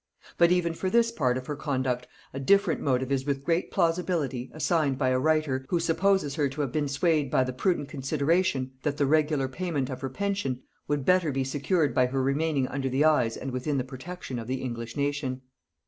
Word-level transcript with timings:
But 0.39 0.51
even 0.51 0.73
for 0.73 0.89
this 0.89 1.11
part 1.11 1.37
of 1.37 1.45
her 1.45 1.55
conduct 1.55 2.07
a 2.33 2.39
different 2.39 2.81
motive 2.81 3.11
is 3.11 3.23
with 3.23 3.43
great 3.43 3.69
plausibility 3.69 4.49
assigned 4.51 4.97
by 4.97 5.09
a 5.09 5.19
writer, 5.19 5.63
who 5.69 5.79
supposes 5.79 6.33
her 6.33 6.49
to 6.49 6.61
have 6.61 6.71
been 6.71 6.87
swayed 6.87 7.29
by 7.29 7.43
the 7.43 7.53
prudent 7.53 7.87
consideration, 7.89 8.71
that 8.81 8.97
the 8.97 9.05
regular 9.05 9.47
payment 9.47 9.91
of 9.91 10.01
her 10.01 10.09
pension 10.09 10.63
would 10.87 11.05
better 11.05 11.31
be 11.31 11.43
secured 11.43 11.93
by 11.93 12.07
her 12.07 12.23
remaining 12.23 12.67
under 12.69 12.89
the 12.89 13.05
eyes 13.05 13.37
and 13.37 13.51
within 13.51 13.77
the 13.77 13.83
protection 13.83 14.39
of 14.39 14.47
the 14.47 14.63
English 14.63 14.97
nation. 14.97 15.43